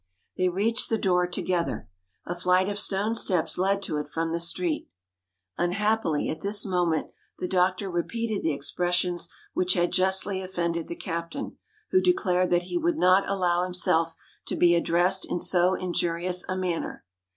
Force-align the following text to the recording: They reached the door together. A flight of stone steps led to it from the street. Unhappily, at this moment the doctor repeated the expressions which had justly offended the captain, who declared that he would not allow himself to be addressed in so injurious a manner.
They 0.35 0.49
reached 0.49 0.89
the 0.89 0.97
door 0.97 1.27
together. 1.27 1.87
A 2.25 2.33
flight 2.33 2.67
of 2.67 2.79
stone 2.79 3.13
steps 3.13 3.59
led 3.59 3.83
to 3.83 3.97
it 3.97 4.07
from 4.09 4.31
the 4.31 4.39
street. 4.39 4.89
Unhappily, 5.59 6.27
at 6.27 6.41
this 6.41 6.65
moment 6.65 7.11
the 7.37 7.47
doctor 7.47 7.87
repeated 7.87 8.41
the 8.41 8.51
expressions 8.51 9.29
which 9.53 9.75
had 9.75 9.91
justly 9.91 10.41
offended 10.41 10.87
the 10.87 10.95
captain, 10.95 11.57
who 11.91 12.01
declared 12.01 12.49
that 12.49 12.63
he 12.63 12.79
would 12.79 12.97
not 12.97 13.29
allow 13.29 13.63
himself 13.63 14.15
to 14.47 14.55
be 14.55 14.73
addressed 14.73 15.29
in 15.29 15.39
so 15.39 15.75
injurious 15.75 16.43
a 16.49 16.57
manner. 16.57 17.05